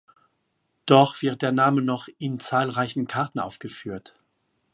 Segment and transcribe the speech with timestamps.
[0.87, 4.15] Doch wird der Name noch in zahlreichen Karten aufgeführt.